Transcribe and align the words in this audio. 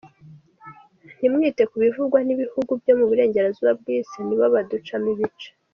Ntimwite 1.17 1.63
ku 1.69 1.75
bivugwa 1.83 2.17
n’ibihugu 2.23 2.71
byo 2.81 2.93
mu 2.99 3.05
Burengerazuba 3.09 3.71
bw’Isi, 3.79 4.17
nibo 4.23 4.45
baducamo 4.53 5.09
ibice. 5.15 5.49